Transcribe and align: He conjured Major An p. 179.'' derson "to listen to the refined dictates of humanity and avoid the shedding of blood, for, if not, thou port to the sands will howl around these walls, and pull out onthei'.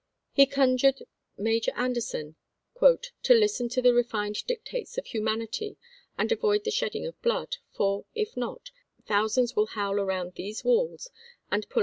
He 0.33 0.47
conjured 0.47 1.03
Major 1.37 1.71
An 1.75 1.93
p. 1.93 1.99
179.'' 2.01 2.35
derson 2.73 3.21
"to 3.21 3.33
listen 3.35 3.69
to 3.69 3.83
the 3.83 3.93
refined 3.93 4.43
dictates 4.47 4.97
of 4.97 5.05
humanity 5.05 5.77
and 6.17 6.31
avoid 6.31 6.63
the 6.63 6.71
shedding 6.71 7.05
of 7.05 7.21
blood, 7.21 7.57
for, 7.69 8.05
if 8.15 8.35
not, 8.35 8.71
thou 9.05 9.19
port 9.27 9.29
to 9.29 9.29
the 9.29 9.29
sands 9.29 9.55
will 9.55 9.67
howl 9.67 9.99
around 9.99 10.33
these 10.33 10.63
walls, 10.63 11.11
and 11.51 11.69
pull 11.69 11.71
out 11.71 11.75
onthei'. 11.75 11.79